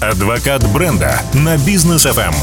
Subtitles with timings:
[0.00, 2.34] Адвокат бренда на бизнес FM.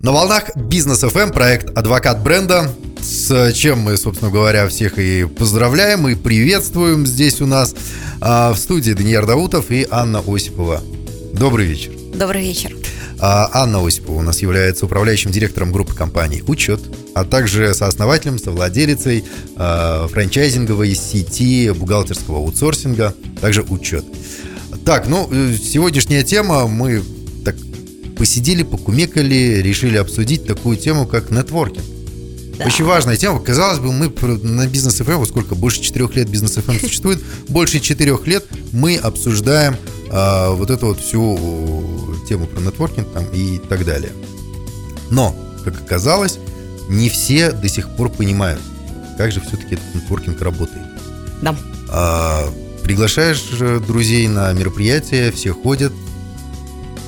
[0.00, 2.74] На волнах бизнес FM проект Адвокат бренда.
[3.02, 7.74] С чем мы, собственно говоря, всех и поздравляем и приветствуем здесь у нас
[8.22, 10.80] а, в студии Даниил Даутов и Анна Осипова.
[11.34, 11.92] Добрый вечер.
[12.14, 12.74] Добрый вечер.
[13.20, 16.80] А Анна Осипова у нас является управляющим директором группы компаний «Учет»,
[17.14, 19.24] а также сооснователем, совладелицей
[19.56, 24.06] э, франчайзинговой сети бухгалтерского аутсорсинга, также «Учет».
[24.84, 27.02] Так, ну, э, сегодняшняя тема, мы
[27.44, 27.56] так
[28.18, 31.84] посидели, покумекали, решили обсудить такую тему, как нетворкинг.
[32.58, 32.66] Да.
[32.66, 33.40] Очень важная тема.
[33.40, 37.80] Казалось бы, мы на бизнес FM, вот сколько, больше четырех лет бизнес FM существует, больше
[37.80, 39.76] четырех лет мы обсуждаем
[40.10, 44.12] а, вот эту вот всю тему про нетворкинг там и так далее.
[45.10, 46.38] Но, как оказалось,
[46.88, 48.60] не все до сих пор понимают,
[49.16, 50.86] как же все-таки этот нетворкинг работает.
[51.42, 51.56] Да.
[51.88, 52.48] А,
[52.84, 53.42] приглашаешь
[53.86, 55.92] друзей на мероприятие, все ходят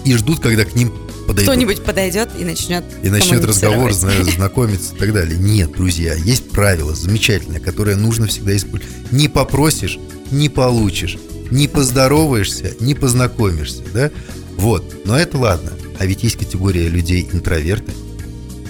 [0.05, 0.93] и ждут, когда к ним
[1.27, 1.53] подойдут.
[1.53, 5.39] Кто-нибудь подойдет и начнет И начнет разговор, знакомиться и так далее.
[5.39, 9.13] Нет, друзья, есть правило замечательное, которое нужно всегда использовать.
[9.13, 9.99] Не попросишь,
[10.31, 11.19] не получишь.
[11.51, 14.11] Не поздороваешься, не познакомишься, да?
[14.57, 15.73] Вот, но это ладно.
[15.99, 17.93] А ведь есть категория людей интроверты.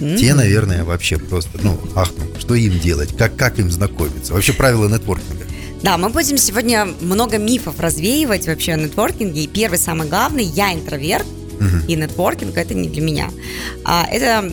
[0.01, 0.19] Mm-hmm.
[0.19, 4.35] Те, наверное, вообще просто, ну, ахну, что им делать, как, как им знакомиться.
[4.35, 5.45] Вообще правила нетворкинга.
[5.87, 9.45] Да, мы будем сегодня много мифов развеивать вообще о нетворкинге.
[9.45, 11.87] И первый, самый главный, я интроверт, угу.
[11.87, 13.31] и нетворкинг это не для меня.
[13.85, 14.53] А, это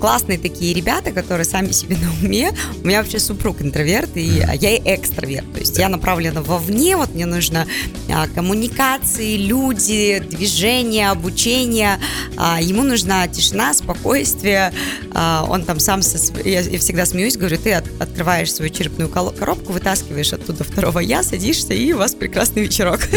[0.00, 2.52] классные такие ребята, которые сами себе на уме.
[2.82, 5.52] У меня вообще супруг интроверт, и а я и экстраверт.
[5.52, 7.66] То есть я направлена вовне, вот мне нужно
[8.10, 11.98] а, коммуникации, люди, движение, обучение.
[12.36, 14.72] А, ему нужна тишина, спокойствие.
[15.12, 19.08] А, он там сам, со, я, я всегда смеюсь, говорю, ты от, открываешь свою черепную
[19.08, 23.00] коробку, вытаскиваешь оттуда второго я, садишься, и у вас прекрасный вечерок.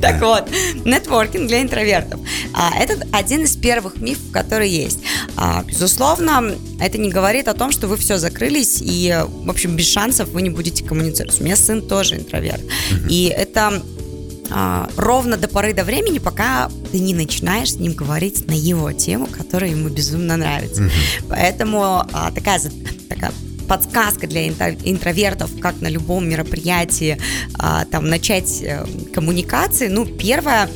[0.00, 0.48] Так вот,
[0.84, 2.20] нетворкинг для интровертов.
[2.52, 5.00] А, это один из первых мифов, которые есть.
[5.36, 9.88] А, безусловно, это не говорит о том, что вы все закрылись и, в общем, без
[9.88, 11.40] шансов вы не будете коммуницировать.
[11.40, 12.62] У меня сын тоже интроверт.
[12.62, 13.08] Uh-huh.
[13.08, 13.82] И это
[14.50, 18.92] а, ровно до поры до времени, пока ты не начинаешь с ним говорить на его
[18.92, 20.84] тему, которая ему безумно нравится.
[20.84, 21.24] Uh-huh.
[21.28, 22.60] Поэтому а, такая,
[23.08, 23.32] такая
[23.68, 27.18] подсказка для интровертов, как на любом мероприятии
[27.58, 29.88] а, там начать а, коммуникации.
[29.88, 30.68] Ну, первое,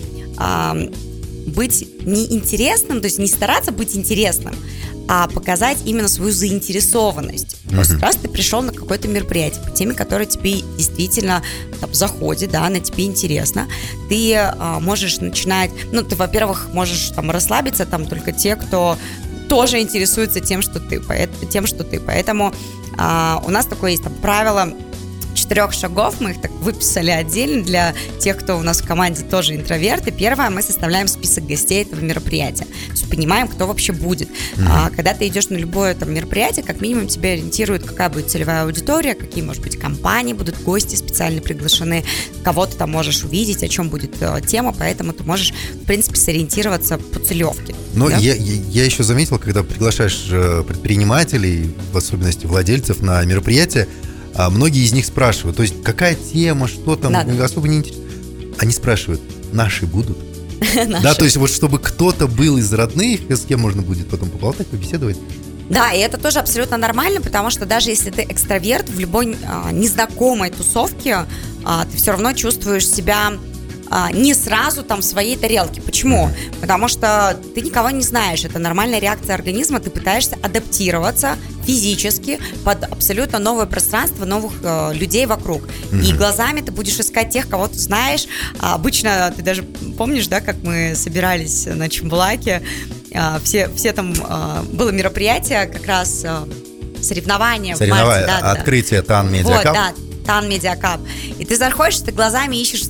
[1.49, 4.55] быть неинтересным, то есть не стараться быть интересным,
[5.09, 7.57] а показать именно свою заинтересованность.
[7.65, 7.71] Mm-hmm.
[7.71, 11.43] То есть раз ты пришел на какое-то мероприятие по теме, которая тебе действительно
[11.81, 13.69] там, заходит, да, она тебе интересна,
[14.09, 18.99] ты а, можешь начинать, ну, ты, во-первых, можешь там расслабиться, там только те, кто
[19.49, 21.01] тоже интересуется тем, что ты,
[21.51, 22.01] тем, что ты.
[22.01, 22.53] Поэтому
[22.99, 24.75] а, у нас такое есть там правило
[25.49, 29.57] четырех шагов, мы их так выписали отдельно для тех, кто у нас в команде тоже
[29.57, 30.13] интроверты.
[30.13, 32.65] Первое, мы составляем список гостей этого мероприятия.
[32.65, 34.29] То есть понимаем, кто вообще будет.
[34.29, 34.67] Mm-hmm.
[34.69, 38.65] А, когда ты идешь на любое там мероприятие, как минимум тебя ориентирует, какая будет целевая
[38.65, 42.05] аудитория, какие, может быть, компании будут, гости специально приглашены,
[42.45, 46.17] кого ты там можешь увидеть, о чем будет э, тема, поэтому ты можешь, в принципе,
[46.17, 47.75] сориентироваться по целевке.
[47.95, 48.19] Но да?
[48.19, 53.89] я, я, я еще заметил, когда приглашаешь э, предпринимателей, в особенности владельцев на мероприятие,
[54.39, 57.45] а многие из них спрашивают, то есть какая тема, что там, да.
[57.45, 58.05] особо не интересно.
[58.59, 59.21] Они спрашивают,
[59.53, 60.17] наши будут?
[61.03, 64.69] Да, то есть вот чтобы кто-то был из родных, с кем можно будет потом поболтать,
[64.69, 65.17] побеседовать.
[65.69, 69.71] Да, и это тоже абсолютно нормально, потому что даже если ты экстраверт в любой а,
[69.73, 71.27] незнакомой тусовке,
[71.65, 73.33] а, ты все равно чувствуешь себя
[73.91, 75.81] а, не сразу там своей тарелке.
[75.81, 76.31] Почему?
[76.61, 78.45] Потому что ты никого не знаешь.
[78.45, 79.81] Это нормальная реакция организма.
[79.81, 85.63] Ты пытаешься адаптироваться физически под абсолютно новое пространство, новых э, людей вокруг.
[85.63, 86.05] Mm-hmm.
[86.05, 88.27] И глазами ты будешь искать тех, кого ты знаешь.
[88.59, 92.63] А обычно ты даже помнишь, да, как мы собирались на Чембулаке,
[93.15, 96.47] а, все, все там а, было мероприятие, как раз а,
[97.03, 97.77] соревнования.
[97.77, 99.09] Соревнования, да, открытие да.
[99.09, 99.65] Tan Media Cup.
[99.65, 99.93] Вот, да,
[100.27, 101.01] Tan Media Cup.
[101.39, 102.83] И ты заходишь, ты глазами ищешь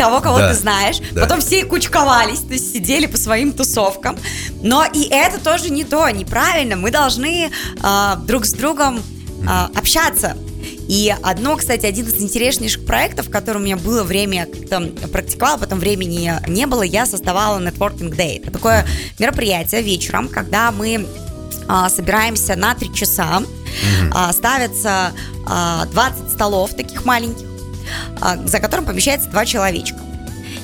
[0.00, 0.98] того, кого да, ты знаешь.
[1.12, 1.22] Да.
[1.22, 4.16] Потом все кучковались, то есть сидели по своим тусовкам.
[4.62, 6.76] Но и это тоже не то, неправильно.
[6.76, 10.36] Мы должны э, друг с другом э, общаться.
[10.88, 15.58] И одно, кстати, один из интереснейших проектов, в котором у меня было время, как-то практиковала,
[15.58, 18.42] потом времени не было, я создавала Networking Day.
[18.42, 18.86] Это такое
[19.18, 21.06] мероприятие вечером, когда мы
[21.68, 24.12] а, собираемся на три часа, mm-hmm.
[24.12, 25.12] а, ставятся
[25.46, 27.46] а, 20 столов таких маленьких,
[28.44, 29.98] за которым помещается два человечка.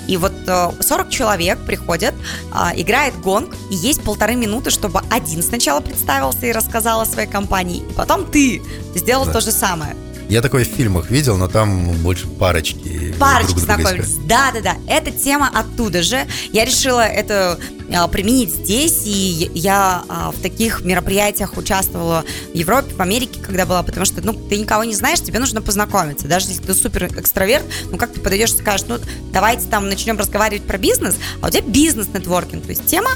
[0.07, 2.15] И вот 40 э, человек приходят,
[2.53, 7.29] а, играет гонг, и есть полторы минуты, чтобы один сначала представился и рассказал о своей
[7.29, 8.63] компании, и потом ты
[8.95, 9.33] сделал да.
[9.33, 9.97] то же самое.
[10.29, 13.15] Я такое в фильмах видел, но там больше парочки.
[13.19, 14.17] Парочки знакомились.
[14.27, 14.77] Да, да, да.
[14.89, 16.27] Эта тема оттуда же.
[16.53, 17.76] Я решила это а,
[18.11, 23.83] применить здесь, и я а, в таких мероприятиях участвовала в Европе, в Америке, когда была,
[23.83, 26.29] потому что, ну, ты никого не знаешь, тебе нужно познакомиться.
[26.29, 28.99] Даже если ты супер экстраверт, ну, как ты подойдешь и скажешь, ну,
[29.33, 33.11] давайте там начнем разговаривать про бизнес, а у тебя бизнес-нетворкинг, то есть тема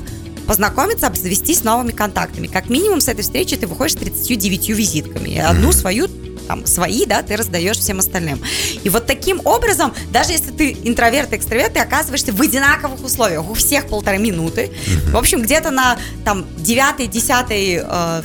[0.47, 2.49] познакомиться, обзавестись новыми контактами.
[2.49, 5.39] Как минимум с этой встречи ты выходишь с 39 визитками.
[5.39, 6.09] Одну свою
[6.51, 8.43] там свои, да, ты раздаешь всем остальным.
[8.83, 13.49] И вот таким образом, даже если ты интроверт и экстраверт, ты оказываешься в одинаковых условиях.
[13.49, 14.73] У всех полторы минуты.
[15.13, 18.23] В общем, где-то на там девятый, десятый э,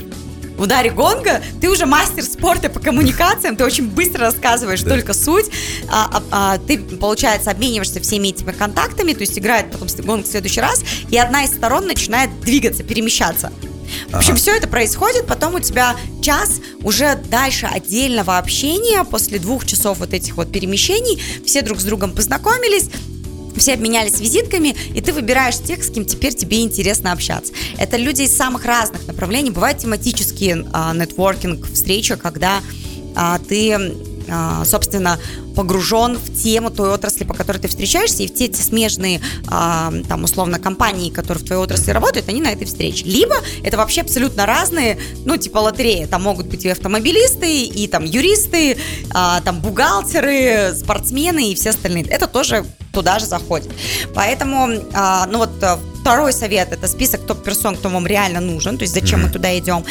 [0.58, 4.90] ударе гонга ты уже мастер спорта по коммуникациям, ты очень быстро рассказываешь да.
[4.90, 5.46] только суть,
[5.88, 10.32] а, а, а, ты, получается, обмениваешься всеми этими контактами, то есть играет потом гонг в
[10.32, 13.52] следующий раз, и одна из сторон начинает двигаться, перемещаться.
[14.10, 14.40] В общем, ага.
[14.40, 20.14] все это происходит, потом у тебя час уже дальше отдельного общения, после двух часов вот
[20.14, 22.90] этих вот перемещений, все друг с другом познакомились,
[23.58, 27.54] все обменялись визитками, и ты выбираешь тех, с кем теперь тебе интересно общаться.
[27.78, 29.52] Это люди из самых разных направлений.
[29.52, 32.62] Бывают тематические а, нетворкинг, встречи, когда
[33.16, 33.96] а, ты
[34.66, 35.20] собственно,
[35.56, 39.94] погружен в тему той отрасли, по которой ты встречаешься, и в те, те смежные, а,
[40.08, 43.06] там, условно, компании, которые в твоей отрасли работают, они на этой встрече.
[43.06, 46.06] Либо это вообще абсолютно разные, ну, типа лотереи.
[46.06, 48.78] Там могут быть и автомобилисты, и там юристы,
[49.14, 52.06] а, там бухгалтеры, спортсмены и все остальные.
[52.06, 53.72] Это тоже туда же заходит.
[54.14, 55.50] Поэтому, ну вот,
[56.00, 59.24] второй совет– это список топ-персон, кто вам реально нужен, то есть зачем mm-hmm.
[59.24, 59.84] мы туда идем.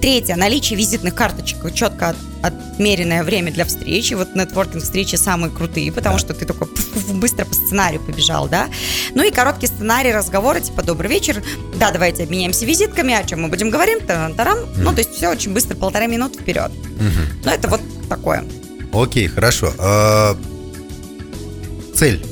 [0.00, 2.14] Третье, наличие визитных карточек, четко
[2.44, 4.14] отмеренное время для встречи.
[4.14, 6.20] Вот нетворкинг встречи самые крутые, потому да.
[6.20, 6.68] что ты такой
[7.14, 8.68] быстро по сценарию побежал, да.
[9.14, 11.42] Ну и короткий сценарий разговора, типа «Добрый вечер»,
[11.78, 14.68] да, давайте обменяемся визитками, о чем мы будем говорить, тарам mm.
[14.76, 16.70] Ну, то есть все очень быстро, полтора минуты вперед.
[16.70, 17.44] Mm-hmm.
[17.44, 18.44] Ну, это вот такое.
[18.92, 19.72] Окей, хорошо.
[19.78, 20.36] А,
[21.94, 22.24] цель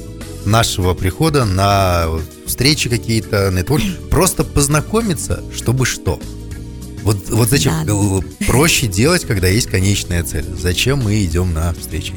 [0.45, 2.07] нашего прихода на
[2.47, 6.21] встречи какие-то, нетворк, просто познакомиться, чтобы что?
[7.03, 8.47] Вот, вот зачем да, да.
[8.47, 10.45] проще делать, когда есть конечная цель?
[10.57, 12.15] Зачем мы идем на встречи?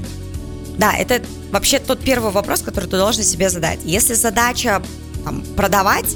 [0.77, 1.21] Да, это
[1.51, 3.79] вообще тот первый вопрос, который ты должен себе задать.
[3.83, 4.81] Если задача
[5.23, 6.15] там, продавать,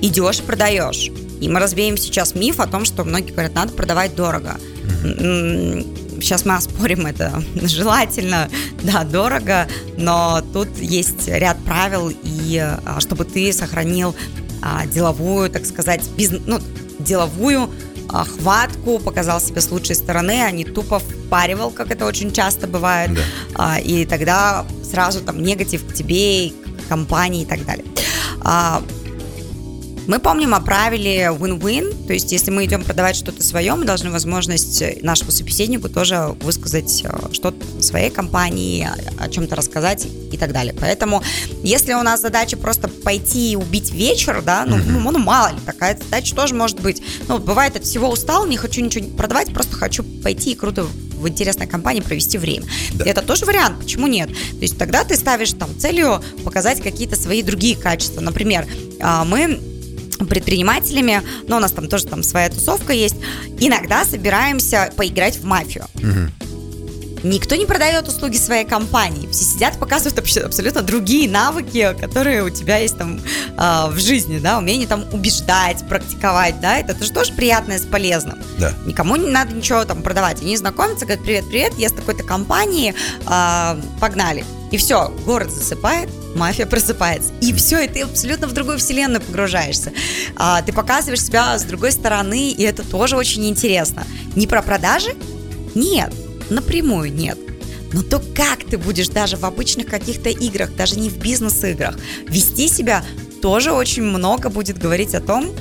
[0.00, 1.10] идешь и продаешь.
[1.40, 4.58] И мы разбеем сейчас миф о том, что многие говорят, надо продавать дорого.
[4.84, 6.20] Mm-hmm.
[6.20, 7.42] Сейчас мы оспорим это.
[7.54, 8.50] Желательно,
[8.82, 9.66] да, дорого,
[9.96, 14.14] но тут есть ряд правил, и а, чтобы ты сохранил
[14.60, 16.60] а, деловую, так сказать, бизнес, ну,
[16.98, 17.70] деловую
[18.12, 23.14] хватку, показал себя с лучшей стороны, а не тупо впаривал, как это очень часто бывает.
[23.14, 23.22] Да.
[23.54, 27.84] А, и тогда сразу там негатив к тебе, к компании и так далее.
[30.06, 34.10] Мы помним о правиле win-win, то есть если мы идем продавать что-то свое, мы должны
[34.10, 38.88] возможность нашему собеседнику тоже высказать э, что-то своей компании,
[39.18, 40.74] о чем-то рассказать и так далее.
[40.78, 41.22] Поэтому
[41.62, 45.58] если у нас задача просто пойти и убить вечер, да, ну, ну, ну мало ли,
[45.64, 47.02] такая задача тоже может быть.
[47.28, 50.86] Ну, бывает от всего устал, не хочу ничего продавать, просто хочу пойти и круто
[51.20, 52.66] в интересной компании провести время.
[52.94, 53.04] Да.
[53.04, 54.28] Это тоже вариант, почему нет?
[54.28, 58.20] То есть тогда ты ставишь там целью показать какие-то свои другие качества.
[58.20, 58.66] Например,
[59.00, 59.60] а, мы
[60.30, 63.16] предпринимателями, но у нас там тоже там своя тусовка есть,
[63.58, 65.84] иногда собираемся поиграть в мафию.
[65.96, 66.50] Угу.
[67.22, 69.28] Никто не продает услуги своей компании.
[69.30, 74.58] Все сидят, показывают абсолютно другие навыки, которые у тебя есть там э, в жизни, да,
[74.58, 78.38] умение там убеждать, практиковать, да, это тоже, тоже приятное с полезным.
[78.58, 78.72] Да.
[78.86, 80.40] Никому не надо ничего там продавать.
[80.40, 82.94] Они знакомятся, говорят, привет, привет, я с такой-то компании,
[83.26, 84.44] э, погнали.
[84.70, 87.30] И все, город засыпает, мафия просыпается.
[87.40, 89.92] И все, и ты абсолютно в другую вселенную погружаешься.
[90.36, 94.06] А, ты показываешь себя с другой стороны, и это тоже очень интересно.
[94.36, 95.14] Не про продажи?
[95.74, 96.12] Нет,
[96.50, 97.38] напрямую нет.
[97.92, 102.68] Но то, как ты будешь даже в обычных каких-то играх, даже не в бизнес-играх, вести
[102.68, 103.04] себя,
[103.42, 105.52] тоже очень много будет говорить о том,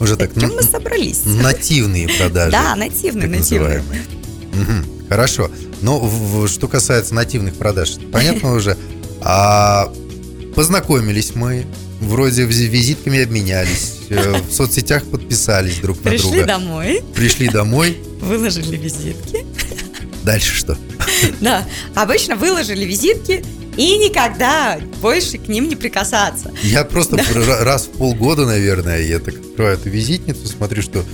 [0.00, 1.20] уже так, чем мы собрались.
[1.24, 2.50] Нативные продажи.
[2.50, 3.78] Да, нативные, нативные.
[3.80, 5.48] Угу, хорошо.
[5.80, 8.76] Но в, что касается нативных продаж, понятно уже.
[9.24, 9.92] А
[10.54, 11.64] познакомились мы,
[12.00, 16.28] вроде визитками обменялись, э, в соцсетях подписались друг на друга.
[16.28, 17.02] Пришли домой.
[17.14, 17.98] Пришли домой.
[18.20, 19.46] Выложили визитки.
[20.24, 20.78] Дальше что?
[21.40, 23.44] Да, обычно выложили визитки
[23.76, 26.52] и никогда больше к ним не прикасаться.
[26.62, 27.64] Я просто да.
[27.64, 31.04] раз в полгода, наверное, я так открываю эту визитницу, смотрю, что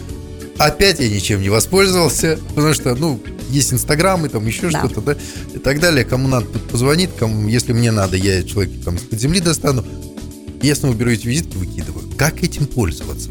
[0.58, 4.80] опять я ничем не воспользовался, потому что, ну, есть Инстаграм и там еще да.
[4.80, 5.16] что-то, да,
[5.54, 6.04] и так далее.
[6.04, 9.84] Кому надо, позвонит, кому, если мне надо, я человека там из-под земли достану.
[10.60, 12.04] Я снова беру эти визитки, выкидываю.
[12.16, 13.30] Как этим пользоваться?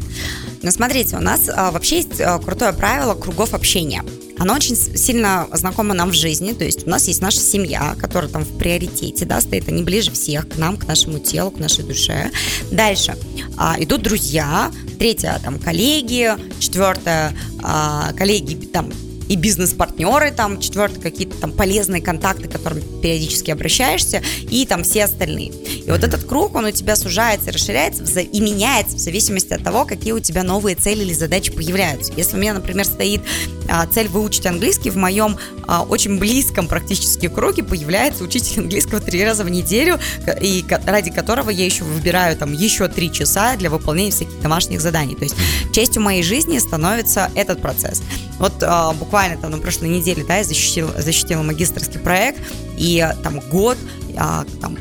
[0.62, 4.02] Ну, смотрите, у нас а, вообще есть а, крутое правило кругов общения.
[4.38, 8.30] Оно очень сильно знакомо нам в жизни, то есть у нас есть наша семья, которая
[8.30, 11.84] там в приоритете, да, стоит, они ближе всех к нам, к нашему телу, к нашей
[11.84, 12.30] душе.
[12.70, 13.16] Дальше.
[13.56, 18.92] А, идут друзья, третье там коллеги, четвертое а, коллеги там
[19.28, 25.04] и бизнес-партнеры, там, четвертое, какие-то там полезные контакты, к которым периодически обращаешься, и там все
[25.04, 25.52] остальные.
[25.86, 29.84] И вот этот круг, он у тебя сужается, расширяется и меняется в зависимости от того,
[29.84, 32.12] какие у тебя новые цели или задачи появляются.
[32.16, 33.22] Если у меня, например, стоит
[33.68, 39.24] а, цель выучить английский, в моем а, очень близком практически круге появляется учитель английского три
[39.24, 39.98] раза в неделю,
[40.40, 45.14] и ради которого я еще выбираю там еще три часа для выполнения всяких домашних заданий.
[45.14, 45.36] То есть
[45.72, 48.02] частью моей жизни становится этот процесс.
[48.38, 52.40] Вот а, буквально там на прошлой неделе, да, я защитила, защитила магистрский проект,
[52.76, 53.76] и там год,
[54.16, 54.78] а, там,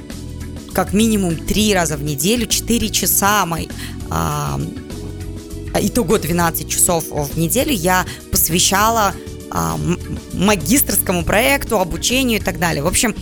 [0.74, 3.68] как минимум три раза в неделю, четыре часа мои
[4.10, 4.60] а,
[5.80, 9.14] итого 12 часов в неделю я посвящала
[9.50, 9.80] а,
[10.34, 12.84] магистрскому проекту, обучению и так далее.
[12.84, 13.16] В общем,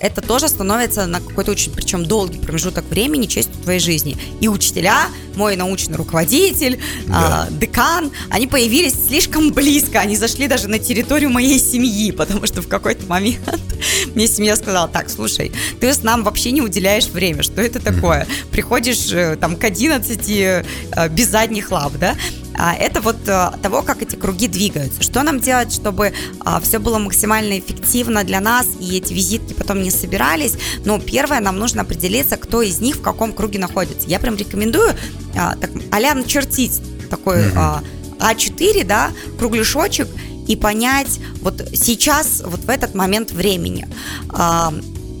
[0.00, 4.16] это тоже становится на какой-то очень, причем долгий промежуток времени, частью твоей жизни.
[4.40, 7.46] И учителя, мой научный руководитель, да.
[7.48, 12.62] э, декан, они появились слишком близко, они зашли даже на территорию моей семьи, потому что
[12.62, 13.40] в какой-то момент
[14.14, 18.26] мне семья сказала, так, слушай, ты с нам вообще не уделяешь время, что это такое?
[18.50, 20.64] Приходишь э, там к 11 э,
[21.10, 22.16] без задних лап, да?
[22.62, 25.02] А, это вот э, того, как эти круги двигаются.
[25.02, 29.82] Что нам делать, чтобы а, все было максимально эффективно для нас, и эти визитки потом
[29.82, 30.56] не собирались?
[30.84, 34.06] Ну, первое, нам нужно определиться, кто из них в каком круге находится.
[34.08, 34.94] Я прям рекомендую
[35.34, 37.82] а, так, а начертить такой mm-hmm.
[38.18, 40.08] А4, да, кругляшочек,
[40.46, 43.88] и понять вот сейчас, вот в этот момент времени,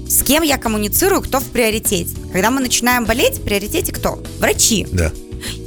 [0.08, 2.10] с кем я коммуницирую, кто в приоритете.
[2.32, 4.20] Когда мы начинаем болеть, в приоритете кто?
[4.40, 4.86] Врачи.
[4.90, 5.12] Да.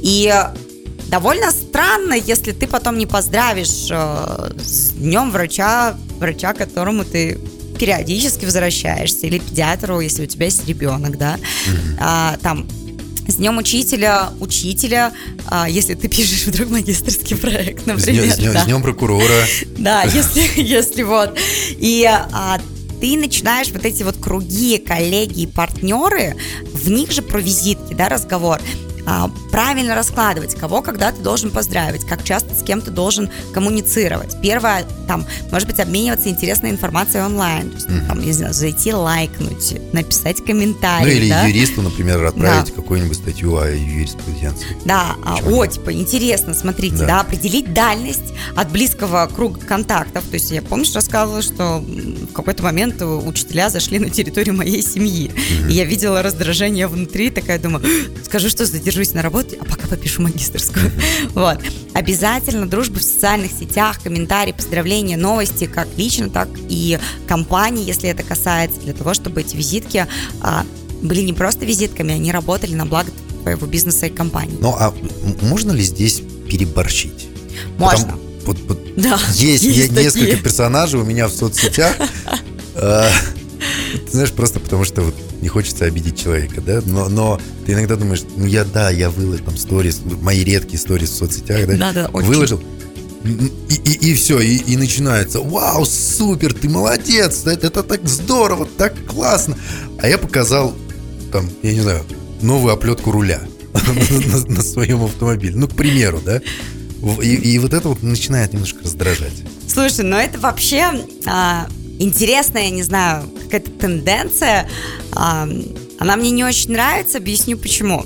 [0.02, 0.30] И
[1.14, 7.38] довольно странно, если ты потом не поздравишь э, с днем врача, врача, которому ты
[7.78, 11.98] периодически возвращаешься, или педиатру, если у тебя есть ребенок, да, mm-hmm.
[12.00, 12.66] а, там
[13.28, 15.12] с днем учителя, учителя,
[15.46, 18.32] а, если ты пишешь вдруг магистрский проект, например.
[18.32, 18.62] С днем, да.
[18.62, 19.44] с днем прокурора.
[19.78, 21.38] Да, если, если вот.
[21.78, 22.58] И а,
[23.00, 26.34] ты начинаешь вот эти вот круги, коллеги, партнеры,
[26.72, 28.60] в них же про визитки, да, разговор
[29.06, 34.36] а, правильно раскладывать, кого когда ты должен поздравить, как часто с кем ты должен коммуницировать.
[34.40, 38.06] Первое, там, может быть, обмениваться интересной информацией онлайн, то есть, mm-hmm.
[38.06, 41.06] там, не знаю, зайти лайкнуть, написать комментарий.
[41.06, 41.46] Ну или да?
[41.46, 42.72] юристу, например, отправить да.
[42.72, 44.76] какую-нибудь статью о юриспруденции.
[44.84, 47.06] Да, а, о, типа, интересно, смотрите, да.
[47.06, 50.24] да, определить дальность от близкого круга контактов.
[50.24, 55.30] То есть я, помнишь, рассказывала, что в какой-то момент учителя зашли на территорию моей семьи,
[55.30, 55.70] mm-hmm.
[55.70, 57.84] и я видела раздражение внутри, такая думаю,
[58.24, 60.90] скажу, что задержу задержусь на работе, а пока попишу магистрскую.
[61.34, 61.58] Вот.
[61.94, 68.22] Обязательно дружба в социальных сетях, комментарии, поздравления, новости, как лично, так и компании, если это
[68.22, 70.06] касается, для того, чтобы эти визитки
[70.40, 70.64] а,
[71.02, 73.10] были не просто визитками, они работали на благо
[73.42, 74.56] твоего бизнеса и компании.
[74.60, 74.94] Ну, а
[75.42, 77.28] можно ли здесь переборщить?
[77.78, 78.06] Можно.
[78.06, 81.96] Потому, вот, вот да, есть, есть несколько персонажей у меня в соцсетях.
[82.74, 83.10] Ты
[84.10, 88.22] знаешь, просто потому что вот не хочется обидеть человека, да, но, но ты иногда думаешь,
[88.34, 92.06] ну я, да, я выложил там сторис, мои редкие сторис в соцсетях, да, да, да
[92.14, 92.28] очень.
[92.28, 92.62] выложил,
[93.68, 98.66] и, и, и все, и, и начинается, вау, супер, ты молодец, это, это так здорово,
[98.78, 99.58] так классно,
[99.98, 100.74] а я показал,
[101.30, 102.04] там, я не знаю,
[102.40, 103.42] новую оплетку руля
[104.48, 106.40] на, своем автомобиле, ну, к примеру, да,
[107.22, 109.42] и, и вот это вот начинает немножко раздражать.
[109.68, 114.68] Слушай, ну это вообще а, интересная, я не знаю, какая-то тенденция.
[115.12, 118.04] Она мне не очень нравится, объясню почему.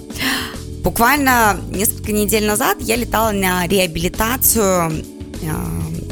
[0.83, 5.05] Буквально несколько недель назад я летала на реабилитацию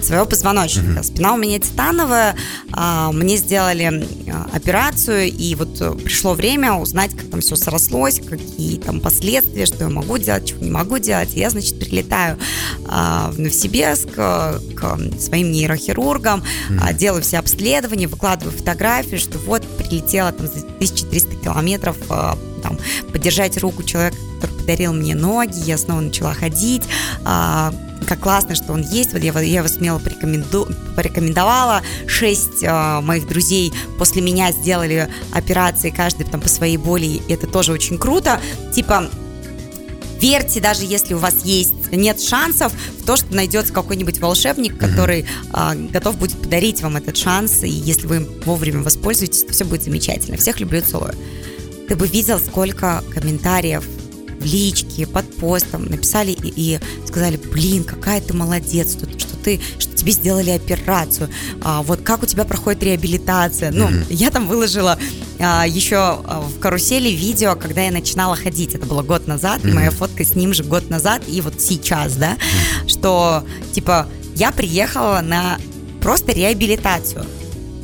[0.06, 0.86] своего позвоночника.
[0.86, 1.02] Mm-hmm.
[1.02, 2.36] Спина у меня титановая,
[2.72, 8.20] а, мне сделали а, операцию, и вот э, пришло время узнать, как там все срослось,
[8.20, 11.34] какие там последствия, что я могу делать, чего не могу делать.
[11.34, 12.38] И я, значит, прилетаю
[12.86, 16.94] а, в Новосибирск э, к своим нейрохирургам, mm-hmm.
[16.94, 21.96] делаю все обследования, выкладываю фотографии, что вот прилетела там за 1300 километров
[22.62, 22.78] там,
[23.12, 26.82] поддержать руку человека, который подарил мне ноги, я снова начала ходить,
[28.06, 29.12] как классно, что он есть.
[29.12, 31.82] Вот я, я его смело порекоменду, порекомендовала.
[32.06, 37.06] Шесть э, моих друзей после меня сделали операции, каждый там по своей боли.
[37.06, 38.40] И это тоже очень круто.
[38.74, 39.10] Типа,
[40.20, 45.22] верьте, даже если у вас есть нет шансов, в то, что найдется какой-нибудь волшебник, который
[45.52, 45.88] mm-hmm.
[45.88, 49.82] э, готов будет подарить вам этот шанс, и если вы вовремя воспользуетесь, то все будет
[49.82, 50.36] замечательно.
[50.36, 51.14] Всех люблю, целую.
[51.88, 53.84] Ты бы видел, сколько комментариев
[54.46, 59.94] личке, под постом написали и, и сказали, блин, какая ты молодец, что, что ты, что
[59.94, 61.28] тебе сделали операцию,
[61.62, 63.70] а, вот как у тебя проходит реабилитация.
[63.70, 64.06] Ну, mm-hmm.
[64.10, 64.98] я там выложила
[65.38, 69.74] а, еще а, в карусели видео, когда я начинала ходить, это было год назад, mm-hmm.
[69.74, 72.88] моя фотка с ним же год назад, и вот сейчас, да, mm-hmm.
[72.88, 75.58] что, типа, я приехала на
[76.00, 77.24] просто реабилитацию.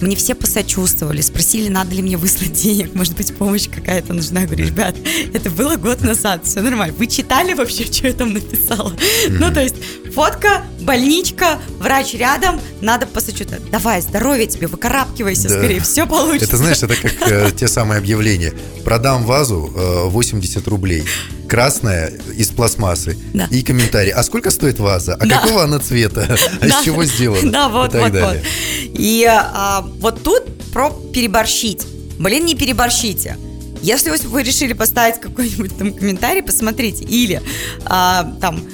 [0.03, 4.41] Мне все посочувствовали, спросили, надо ли мне выслать денег, может быть, помощь какая-то нужна.
[4.41, 4.97] Я говорю, ребят,
[5.33, 6.95] это было год назад, все нормально.
[6.99, 8.93] Вы читали вообще, что я там написала?
[9.29, 9.77] Ну, то есть,
[10.15, 13.71] фотка, больничка, врач рядом, надо посочувствовать.
[13.71, 15.59] Давай, здоровья тебе, выкарабкивайся да.
[15.59, 16.47] скорее, все получится.
[16.47, 18.53] Это, знаешь, это как э, те самые объявления.
[18.85, 21.05] Продам вазу э, 80 рублей
[21.49, 23.19] красная из пластмассы.
[23.35, 23.47] Да.
[23.51, 24.11] И комментарий.
[24.11, 25.17] А сколько стоит ваза?
[25.21, 25.39] А да.
[25.39, 26.39] какого она цвета?
[26.61, 27.51] А из чего сделана?
[27.51, 28.39] Да, вот, вот, вот.
[28.95, 31.87] И а, вот тут про переборщить.
[32.19, 33.37] Блин, не переборщите.
[33.83, 37.05] Если вы решили поставить какой-нибудь там комментарий, посмотрите.
[37.05, 37.43] Или
[37.85, 38.65] а, там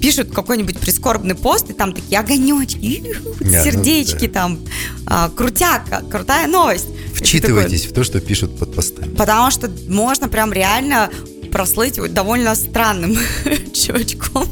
[0.00, 4.40] пишут какой-нибудь прискорбный пост, и там такие огонечки, сердечки, ну, да.
[4.40, 4.58] там
[5.06, 6.88] а, крутяк, крутая новость.
[7.14, 9.14] Вчитывайтесь такой, в то, что пишут под постами.
[9.14, 11.10] Потому что можно прям реально
[11.48, 13.16] прослыть довольно странным
[13.72, 14.46] чувачком,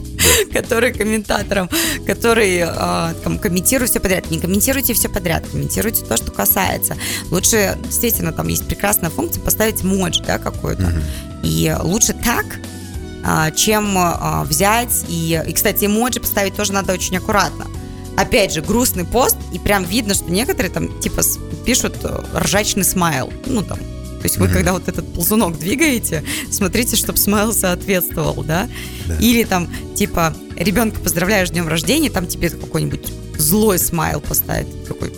[0.52, 1.68] который комментатором,
[2.06, 4.30] который э, там, комментирует все подряд.
[4.30, 6.96] Не комментируйте все подряд, комментируйте то, что касается.
[7.30, 10.84] Лучше, действительно, там есть прекрасная функция поставить модж, да, какой-то.
[10.84, 11.46] Угу.
[11.46, 12.75] И лучше так, э,
[13.54, 17.66] чем э, взять и, и, кстати, эмоджи поставить тоже надо очень аккуратно.
[18.16, 21.22] Опять же, грустный пост, и прям видно, что некоторые там, типа,
[21.64, 23.32] пишут э, ржачный смайл.
[23.46, 24.52] Ну, там, то есть вы, mm-hmm.
[24.52, 28.68] когда вот этот ползунок двигаете, смотрите, чтобы смайл соответствовал, да?
[29.06, 29.18] да?
[29.18, 34.86] Или там, типа, ребенка поздравляешь с днем рождения, там тебе какой-нибудь злой смайл поставить.
[34.86, 35.12] Такой,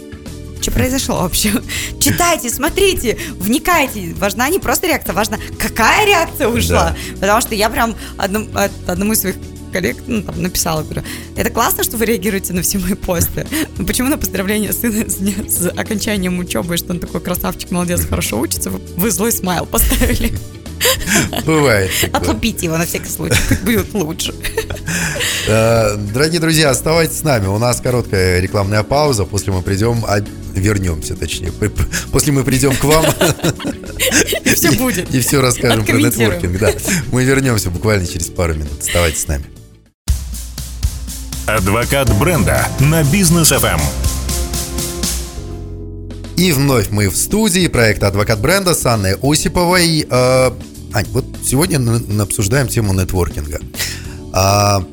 [0.61, 1.53] что произошло вообще?
[2.01, 4.15] Читайте, смотрите, вникайте.
[4.15, 6.97] Важна не просто реакция, важна, какая реакция ушла.
[7.11, 7.17] Да.
[7.21, 8.49] Потому что я прям одному,
[8.87, 9.37] одному из своих
[9.73, 11.03] коллег ну, там, написала, говорю,
[11.37, 13.47] это классно, что вы реагируете на все мои посты,
[13.77, 18.41] но почему на поздравление сына с, с окончанием учебы, что он такой красавчик, молодец, хорошо
[18.41, 20.33] учится, вы, вы злой смайл поставили?
[21.45, 21.91] Бывает.
[22.13, 24.35] Отлупите его на всякий случай, будет лучше.
[25.49, 27.47] Э, дорогие друзья, оставайтесь с нами.
[27.47, 29.25] У нас короткая рекламная пауза.
[29.25, 30.21] После мы придем, а
[30.55, 31.53] вернемся, точнее.
[32.13, 33.05] После мы придем к вам.
[34.45, 35.15] И все будет.
[35.15, 36.59] И все расскажем про нетворкинг.
[36.59, 36.73] Да.
[37.13, 38.81] Мы вернемся буквально через пару минут.
[38.81, 39.45] Оставайтесь с нами.
[41.47, 43.81] Адвокат бренда на бизнес FM.
[46.37, 50.07] И вновь мы в студии проекта «Адвокат бренда» с Анной Осиповой.
[50.09, 50.53] Э,
[50.93, 51.81] Ань, вот сегодня
[52.23, 53.61] обсуждаем тему нетворкинга.
[54.33, 54.85] А,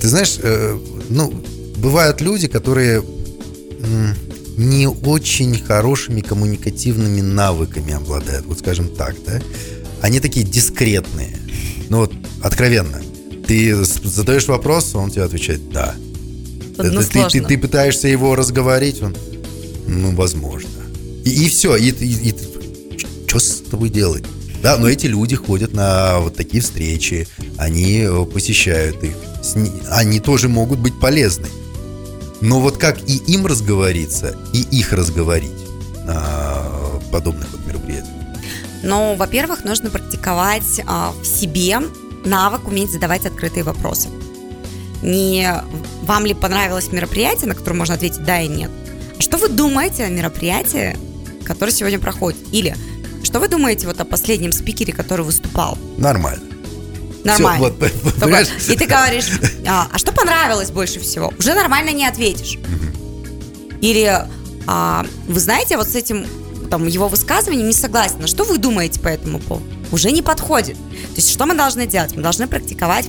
[0.00, 0.78] ты знаешь, э,
[1.10, 1.32] ну,
[1.76, 3.02] бывают люди, которые
[4.58, 9.40] не очень хорошими коммуникативными навыками обладают, вот скажем так, да?
[10.02, 11.36] Они такие дискретные.
[11.88, 13.00] Ну вот, откровенно.
[13.46, 15.94] Ты задаешь вопрос, он тебе отвечает «да».
[16.76, 19.16] Это, ты, ты, ты пытаешься его разговорить, он
[19.86, 20.68] «ну, возможно».
[21.24, 22.34] И, и все, и, и, и
[23.26, 24.24] что с тобой делать?
[24.62, 29.14] Да, но эти люди ходят на вот такие встречи, они э, посещают их,
[29.88, 31.46] они тоже могут быть полезны.
[32.40, 35.50] Но вот как и им разговориться, и их разговорить
[36.04, 36.62] на
[37.10, 38.14] подобных вот мероприятиях?
[38.82, 41.80] Ну, во-первых, нужно практиковать а, в себе
[42.24, 44.08] навык уметь задавать открытые вопросы.
[45.02, 45.52] Не
[46.02, 48.70] вам ли понравилось мероприятие, на которое можно ответить да и нет.
[49.18, 50.96] А что вы думаете о мероприятии,
[51.44, 52.38] которое сегодня проходит?
[52.52, 52.76] Или
[53.22, 55.76] что вы думаете вот о последнем спикере, который выступал?
[55.96, 56.42] Нормально.
[57.28, 57.74] Нормально.
[57.78, 59.26] Все, вот, Только, и ты говоришь,
[59.66, 61.32] а, а что понравилось больше всего?
[61.38, 62.58] Уже нормально не ответишь.
[63.80, 64.26] Или
[64.66, 66.26] а, вы знаете, вот с этим
[66.70, 68.22] там, его высказыванием не согласен.
[68.22, 69.66] А что вы думаете по этому поводу?
[69.90, 70.76] Уже не подходит.
[70.76, 72.14] То есть что мы должны делать?
[72.14, 73.08] Мы должны практиковать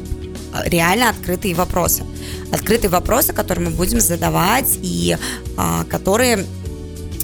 [0.54, 2.04] а, реально открытые вопросы.
[2.52, 5.18] Открытые вопросы, которые мы будем задавать и
[5.58, 6.46] а, которые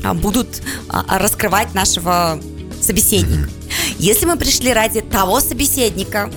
[0.04, 2.40] а, будут а, раскрывать нашего
[2.82, 3.50] собеседника.
[3.98, 6.30] Если мы пришли ради того собеседника,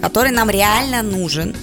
[0.00, 1.54] который нам реально нужен,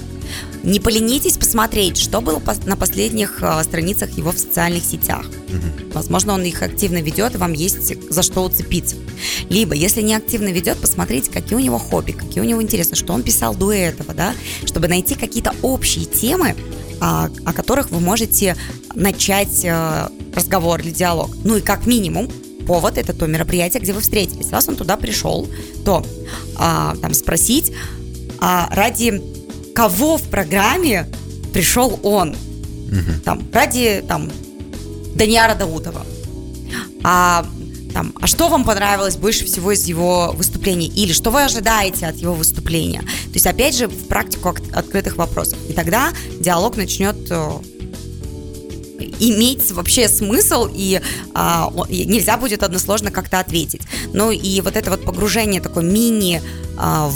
[0.65, 5.26] не поленитесь посмотреть, что было на последних а, страницах его в социальных сетях.
[5.26, 5.93] Угу.
[5.93, 8.95] Возможно, он их активно ведет, и вам есть за что уцепиться.
[9.50, 13.13] Либо, если не активно ведет, посмотрите, какие у него хобби, какие у него интересы, что
[13.13, 14.34] он писал до этого, да,
[14.65, 16.56] чтобы найти какие-то общие темы,
[17.00, 18.58] а, о которых вы можете
[18.95, 21.30] начать а, разговор или диалог.
[21.43, 22.28] Ну и как минимум
[22.65, 24.50] повод это то мероприятие, где вы встретились.
[24.50, 25.48] Раз он туда пришел,
[25.86, 26.04] то
[26.56, 27.71] а, там спросить,
[28.47, 29.23] а ради
[29.73, 31.08] кого в программе
[31.51, 32.29] пришел он?
[32.29, 33.21] Угу.
[33.23, 34.31] Там, ради там
[35.15, 36.05] Даниара Даутова.
[37.03, 37.43] А
[37.91, 40.86] там, а что вам понравилось больше всего из его выступлений?
[40.86, 43.01] Или что вы ожидаете от его выступления?
[43.01, 45.58] То есть, опять же, в практику открытых вопросов.
[45.67, 47.49] И тогда диалог начнет э,
[49.19, 51.01] иметь вообще смысл, и
[51.34, 53.81] а, нельзя будет односложно как-то ответить.
[54.13, 56.41] Ну и вот это вот погружение, такое мини
[56.77, 57.10] а,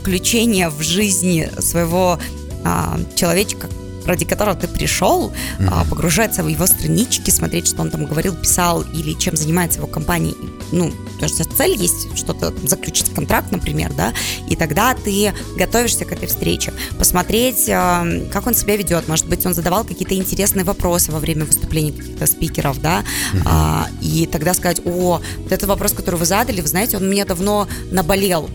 [0.00, 2.18] включение в жизни своего
[2.64, 3.68] а, человечка,
[4.06, 5.88] ради которого ты пришел, mm-hmm.
[5.88, 10.34] погружаться в его странички, смотреть, что он там говорил, писал или чем занимается его компания.
[10.72, 14.12] Ну, потому что цель есть что-то заключить контракт, например, да,
[14.48, 19.44] и тогда ты готовишься к этой встрече, посмотреть, а, как он себя ведет, может быть,
[19.44, 24.00] он задавал какие-то интересные вопросы во время выступления каких-то спикеров, да, mm-hmm.
[24.00, 27.68] и тогда сказать, о, вот этот вопрос, который вы задали, вы знаете, он мне давно
[27.90, 28.48] наболел,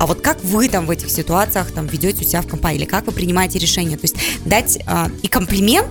[0.00, 2.86] а вот как вы там в этих ситуациях там ведете у себя в компании, или
[2.86, 3.98] как вы принимаете решения?
[3.98, 5.90] То есть дать а, и комплимент,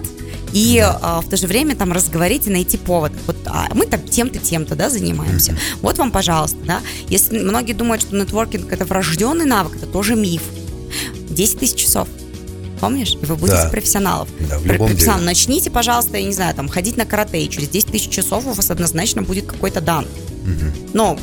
[0.52, 3.12] и а, в то же время там разговорить и найти повод.
[3.28, 5.56] Вот а, мы там тем-то, тем-то, да, занимаемся.
[5.84, 6.82] Вот вам, пожалуйста, да.
[7.08, 10.42] Если многие думают, что нетворкинг это врожденный навык, это тоже миф.
[11.30, 12.08] 10 тысяч часов.
[12.82, 13.14] Помнишь?
[13.14, 13.70] И вы будете да.
[13.70, 14.28] профессионалов.
[14.40, 15.18] Да, в любом деле.
[15.18, 18.54] Начните, пожалуйста, я не знаю, там, ходить на карате, и через 10 тысяч часов у
[18.54, 20.06] вас однозначно будет какой-то дан.
[20.06, 20.90] Угу.
[20.96, 21.20] Но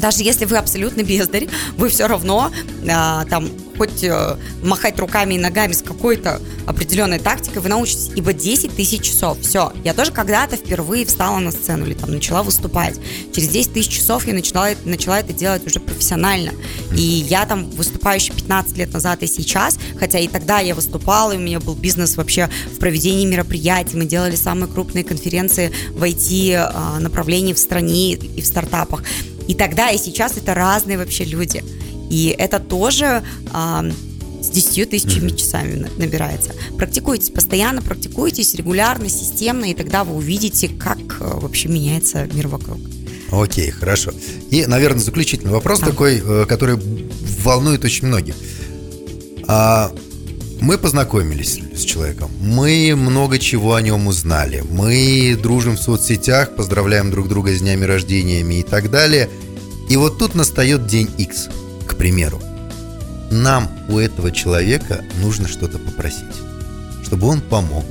[0.00, 2.50] даже если вы абсолютно бездарь, вы все равно
[2.88, 3.48] а, там
[3.80, 8.10] хоть э, махать руками и ногами с какой-то определенной тактикой, вы научитесь.
[8.14, 9.40] Ибо 10 тысяч часов.
[9.40, 9.72] Все.
[9.84, 13.00] Я тоже когда-то впервые встала на сцену или там начала выступать.
[13.34, 16.52] Через 10 тысяч часов я начала, начала это делать уже профессионально.
[16.94, 21.32] И я там выступаю еще 15 лет назад и сейчас, хотя и тогда я выступала,
[21.32, 23.96] и у меня был бизнес вообще в проведении мероприятий.
[23.96, 29.04] Мы делали самые крупные конференции в IT-направлении а, в стране и в стартапах.
[29.50, 31.64] И тогда, и сейчас это разные вообще люди.
[32.08, 33.84] И это тоже а,
[34.40, 35.36] с 10 тысячами mm-hmm.
[35.36, 36.52] часами набирается.
[36.78, 42.78] Практикуйтесь постоянно, практикуйтесь регулярно, системно, и тогда вы увидите, как э, вообще меняется мир вокруг.
[43.32, 44.12] Окей, хорошо.
[44.52, 45.86] И, наверное, заключительный вопрос а.
[45.86, 46.78] такой, э, который
[47.42, 48.36] волнует очень многих.
[49.48, 49.90] А,
[50.60, 57.10] мы познакомились с человеком, мы много чего о нем узнали, мы дружим в соцсетях, поздравляем
[57.10, 59.30] друг друга с днями рождениями и так далее.
[59.88, 61.48] И вот тут настает день X,
[61.86, 62.40] к примеру.
[63.30, 66.24] Нам у этого человека нужно что-то попросить,
[67.04, 67.84] чтобы он помог,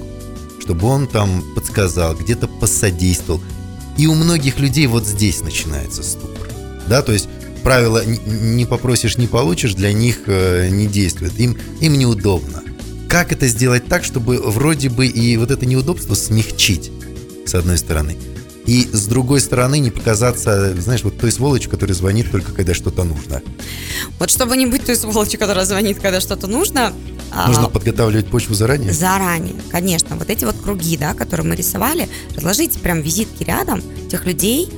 [0.60, 3.42] чтобы он там подсказал, где-то посодействовал.
[3.98, 6.48] И у многих людей вот здесь начинается ступор.
[6.88, 7.30] Да, то есть
[7.60, 11.40] правило «не попросишь, не получишь» для них э, не действует.
[11.40, 12.64] Им, им неудобно.
[13.08, 16.92] Как это сделать так, чтобы вроде бы и вот это неудобство смягчить,
[17.46, 18.18] с одной стороны,
[18.66, 23.04] и с другой стороны не показаться, знаешь, вот той сволочью, которая звонит только когда что-то
[23.04, 23.42] нужно.
[24.20, 26.94] Вот чтобы не быть той сволочью, которая звонит, когда что-то нужно,
[27.32, 28.92] а, Нужно а, подготавливать почву заранее?
[28.92, 30.16] Заранее, конечно.
[30.16, 34.70] Вот эти вот круги, да, которые мы рисовали, разложите прям визитки рядом тех людей,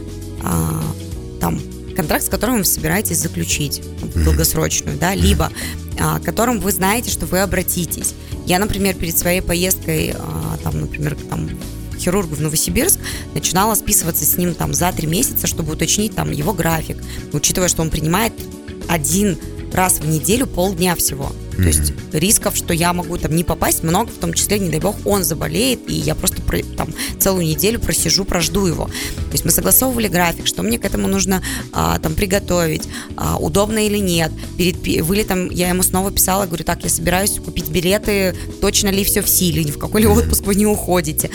[0.44, 0.82] а,
[2.02, 3.84] контракт, с которым вы собираетесь заключить
[4.16, 5.52] долгосрочную, да, либо
[6.00, 8.16] а, к которым вы знаете, что вы обратитесь.
[8.48, 11.48] Я, например, перед своей поездкой, а, там, например, там,
[12.00, 12.98] хирургу в Новосибирск,
[13.36, 16.98] начинала списываться с ним там за три месяца, чтобы уточнить там его график,
[17.34, 18.34] учитывая, что он принимает
[18.90, 19.38] один
[19.74, 21.32] раз в неделю полдня всего.
[21.56, 24.80] То есть рисков, что я могу там не попасть, много, в том числе, не дай
[24.80, 26.42] бог, он заболеет, и я просто
[26.76, 28.86] там целую неделю просижу, прожду его.
[28.86, 33.86] То есть мы согласовывали график, что мне к этому нужно а, там приготовить, а, удобно
[33.86, 34.32] или нет.
[34.58, 39.22] Перед вылетом я ему снова писала, говорю, так, я собираюсь купить билеты, точно ли все
[39.22, 41.30] в силе, ни в какой ли отпуск вы не уходите.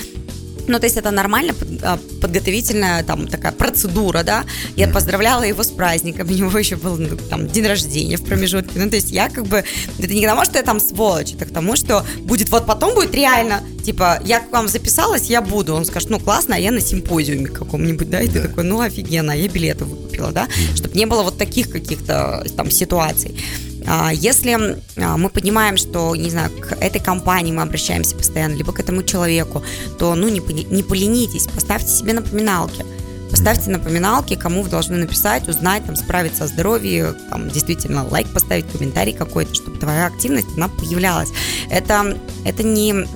[0.69, 4.45] Ну, то есть это нормально, а, подготовительная там такая процедура, да.
[4.77, 8.79] Я поздравляла его с праздником, у него еще был ну, там день рождения в промежутке.
[8.79, 9.65] Ну, то есть я как бы,
[9.99, 12.95] это не к тому, что я там сволочь, это к тому, что будет вот потом
[12.95, 15.75] будет реально, типа, я к вам записалась, я буду.
[15.75, 19.33] Он скажет, ну, классно, а я на симпозиуме каком-нибудь, да, и ты такой, ну, офигенно,
[19.33, 23.37] я билеты выкупила, да, чтобы не было вот таких каких-то там ситуаций.
[23.87, 28.73] А, если а, мы понимаем, что, не знаю, к этой компании мы обращаемся постоянно, либо
[28.73, 29.63] к этому человеку,
[29.99, 32.85] то, ну, не, не поленитесь, поставьте себе напоминалки.
[33.31, 38.71] Поставьте напоминалки, кому вы должны написать, узнать, там, справиться о здоровье, там, действительно, лайк поставить,
[38.71, 41.31] комментарий какой-то, чтобы твоя активность, она появлялась.
[41.71, 43.07] Это, это не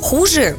[0.00, 0.56] хуже,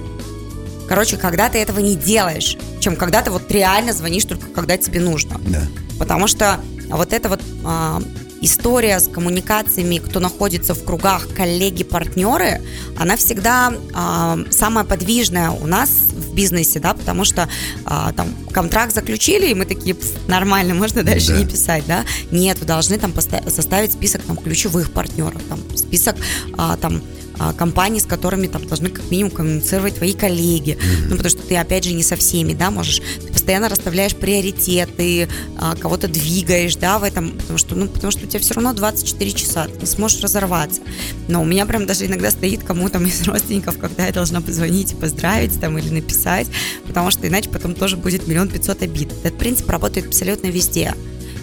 [0.87, 4.99] короче, когда ты этого не делаешь, чем когда ты вот реально звонишь только когда тебе
[4.99, 5.39] нужно.
[5.47, 5.61] Да.
[5.99, 8.01] Потому что вот это вот а,
[8.41, 12.61] история с коммуникациями, кто находится в кругах коллеги, партнеры,
[12.97, 17.49] она всегда э, самая подвижная у нас в бизнесе, да, потому что
[17.85, 19.95] э, там контракт заключили, и мы такие,
[20.27, 21.39] нормально, можно дальше да.
[21.39, 22.05] не писать, да?
[22.31, 26.15] Нет, вы должны там составить список там ключевых партнеров, там список
[26.57, 27.01] э, там
[27.39, 30.71] а, компании, с которыми там должны как минимум коммуницировать твои коллеги.
[30.71, 31.05] Mm-hmm.
[31.09, 33.01] Ну, потому что ты, опять же, не со всеми, да, можешь.
[33.21, 38.25] Ты постоянно расставляешь приоритеты, а, кого-то двигаешь, да, в этом, потому что, ну, потому что
[38.25, 40.81] у тебя все равно 24 часа, ты не сможешь разорваться.
[41.27, 44.93] Но у меня прям даже иногда стоит кому там из родственников, когда я должна позвонить
[44.93, 46.47] и поздравить там или написать,
[46.85, 49.11] потому что иначе потом тоже будет миллион пятьсот обид.
[49.23, 50.93] Этот принцип работает абсолютно везде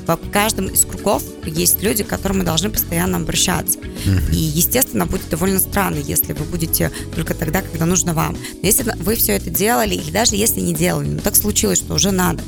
[0.07, 3.79] в каждом из кругов есть люди, к которым мы должны постоянно обращаться.
[3.79, 4.33] Mm-hmm.
[4.33, 8.33] И, естественно, будет довольно странно, если вы будете только тогда, когда нужно вам.
[8.35, 11.95] Но если вы все это делали, или даже если не делали, но так случилось, что
[11.95, 12.43] уже надо,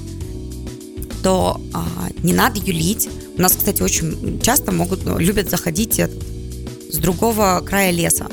[1.23, 1.87] то а,
[2.23, 3.09] не надо юлить.
[3.37, 8.29] У нас, кстати, очень часто могут, ну, любят заходить с другого края леса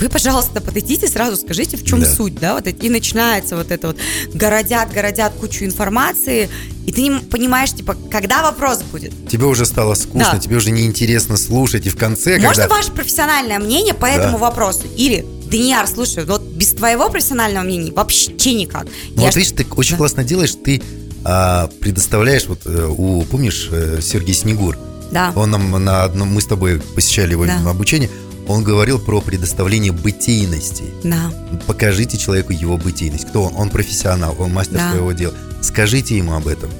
[0.00, 2.12] вы, пожалуйста, подойдите, сразу скажите, в чем да.
[2.12, 3.96] суть, да, вот и начинается вот это вот,
[4.34, 6.48] городят, городят кучу информации,
[6.86, 9.12] и ты не понимаешь, типа, когда вопрос будет.
[9.28, 10.38] Тебе уже стало скучно, да.
[10.38, 12.76] тебе уже неинтересно слушать, и в конце, Можно когда...
[12.76, 14.14] ваше профессиональное мнение по да.
[14.14, 14.82] этому вопросу?
[14.96, 18.86] Или, Данияр, слушай, вот без твоего профессионального мнения вообще никак.
[19.14, 19.36] Ну, вот ж...
[19.36, 19.98] видишь, ты очень да.
[19.98, 20.82] классно делаешь, ты
[21.24, 24.76] а, предоставляешь, вот э, у, помнишь, э, Сергей Снегур?
[25.10, 25.32] Да.
[25.34, 27.58] Он нам на одном, мы с тобой посещали его да.
[27.68, 28.10] обучение,
[28.48, 30.84] он говорил про предоставление бытийности.
[31.02, 31.32] Да.
[31.66, 33.26] Покажите человеку его бытийность.
[33.26, 33.56] Кто он?
[33.56, 34.90] Он профессионал, он мастер да.
[34.90, 35.34] своего дела.
[35.62, 36.70] Скажите ему об этом.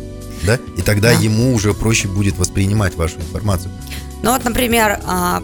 [0.45, 0.59] Да?
[0.77, 1.21] И тогда да.
[1.21, 3.71] ему уже проще будет воспринимать вашу информацию.
[4.23, 5.43] Ну вот, например, а,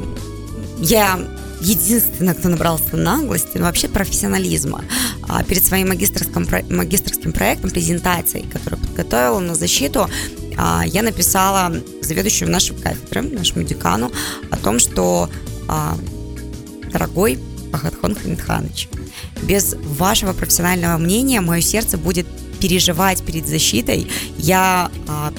[0.78, 1.18] я
[1.60, 4.84] единственная, кто набрался наглости, ну, вообще профессионализма.
[5.28, 10.08] А перед своим магистрским, магистрским проектом, презентацией, которую подготовила на защиту,
[10.56, 14.12] а, я написала заведующему нашей кафедры, нашему декану,
[14.50, 15.30] о том, что
[15.68, 15.96] а,
[16.92, 17.38] дорогой
[17.72, 18.88] Ахатхон Хамидханович,
[19.42, 22.26] без вашего профессионального мнения мое сердце будет
[22.60, 24.08] переживать перед защитой.
[24.38, 25.32] Я а,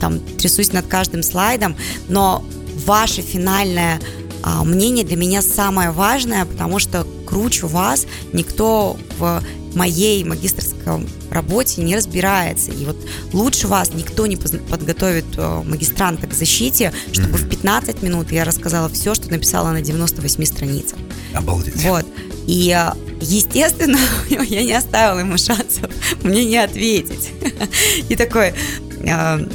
[0.00, 1.76] там трясусь над каждым слайдом,
[2.08, 2.44] но
[2.84, 4.00] ваше финальное
[4.42, 9.42] а, мнение для меня самое важное, потому что круче вас никто в
[9.76, 12.72] моей магистрской работе не разбирается.
[12.72, 12.96] И вот
[13.32, 17.46] лучше вас никто не подготовит э, магистранта к защите, чтобы mm-hmm.
[17.46, 20.98] в 15 минут я рассказала все, что написала на 98 страницах.
[21.34, 21.76] Обалдеть.
[21.82, 22.06] Вот.
[22.46, 25.90] И, э, естественно, я не оставила ему шансов
[26.22, 27.30] мне не ответить.
[28.08, 28.52] И такой
[29.00, 29.48] э,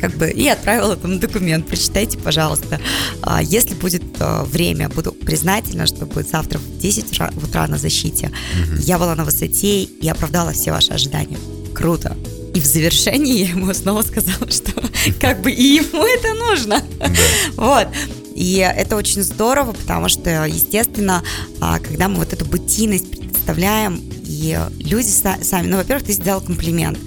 [0.00, 1.66] как бы и отправила там документ.
[1.66, 2.80] Прочитайте, пожалуйста.
[3.22, 8.26] А, если будет а, время, буду признательна, что будет завтра в 10 утра на защите.
[8.26, 8.80] Угу.
[8.80, 11.38] Я была на высоте и оправдала все ваши ожидания.
[11.74, 12.16] Круто.
[12.54, 14.72] И в завершении я ему снова сказала, что
[15.20, 16.82] как бы и ему это нужно.
[17.56, 17.88] Вот.
[18.34, 21.24] И это очень здорово, потому что, естественно,
[21.60, 26.98] а, когда мы вот эту бытийность представляем, и люди сами, ну, во-первых, ты сделал комплимент,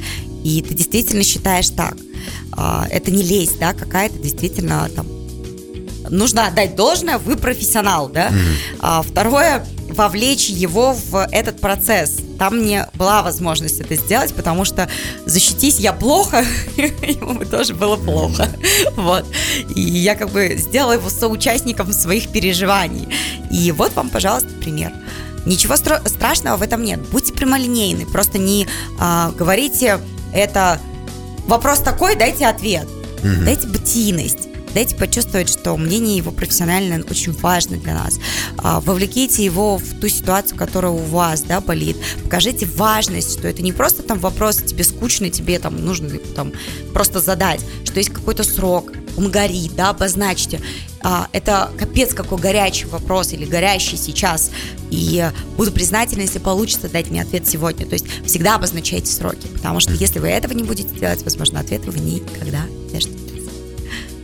[0.43, 1.95] и ты действительно считаешь так–
[2.54, 5.08] а, это не лезть, да, какая-то действительно там
[6.10, 8.30] нужно отдать должное, вы профессионал, да.
[8.30, 8.77] Mm-hmm.
[8.80, 12.17] А, второе, вовлечь его в этот процесс.
[12.38, 14.89] Там не была возможность это сделать, потому что
[15.25, 16.43] защитись я плохо,
[16.75, 18.49] ему тоже было плохо.
[18.97, 19.25] Вот.
[19.75, 23.08] И я как бы сделала его соучастником своих переживаний.
[23.49, 24.91] И вот вам, пожалуйста, пример.
[25.45, 26.99] Ничего стра- страшного в этом нет.
[27.10, 28.06] Будьте прямолинейны.
[28.06, 28.67] Просто не
[28.99, 29.99] а, говорите
[30.34, 30.80] это
[31.48, 32.88] вопрос такой, дайте ответ.
[33.24, 33.46] Угу.
[33.46, 34.48] Дайте бытийность.
[34.74, 38.20] Дайте почувствовать, что мнение его профессиональное очень важно для нас.
[38.58, 41.98] А, вовлеките его в ту ситуацию, которая у вас да, болит.
[42.24, 46.54] Покажите важность, что это не просто там вопрос тебе скучно, тебе там нужно там
[46.94, 50.62] просто задать, что есть какой-то срок, он горит, да, обозначьте.
[51.03, 54.51] А, это капец какой горячий вопрос или горящий сейчас.
[54.89, 57.85] И буду признательна, если получится дать мне ответ сегодня.
[57.85, 61.91] То есть всегда обозначайте сроки, потому что если вы этого не будете делать, возможно, ответа
[61.91, 63.49] вы никогда не дождетесь.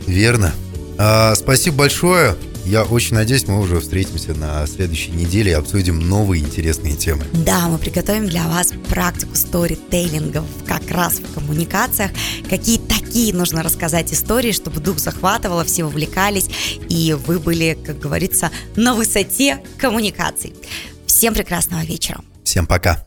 [0.06, 0.52] Верно.
[0.98, 2.36] А, спасибо большое.
[2.68, 7.24] Я очень надеюсь, мы уже встретимся на следующей неделе и обсудим новые интересные темы.
[7.32, 12.10] Да, мы приготовим для вас практику сторителлингов как раз в коммуникациях.
[12.50, 12.78] Какие
[13.08, 16.50] такие нужно рассказать истории, чтобы дух захватывало, все увлекались,
[16.90, 20.54] и вы были, как говорится, на высоте коммуникаций.
[21.06, 22.20] Всем прекрасного вечера.
[22.44, 23.02] Всем пока.